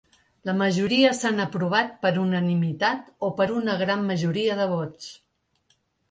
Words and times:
La 0.49 0.53
majoria 0.59 1.09
s’han 1.17 1.41
aprovat 1.43 1.91
per 2.05 2.11
unanimitat 2.21 3.11
o 3.27 3.29
per 3.41 3.47
una 3.59 3.75
gran 3.83 4.01
majoria 4.13 4.57
de 4.61 4.67
vots. 4.73 5.13